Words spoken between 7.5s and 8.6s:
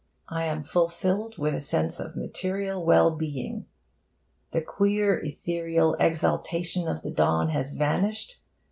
vanished.